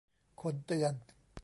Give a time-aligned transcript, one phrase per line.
[0.41, 0.93] คนเตือน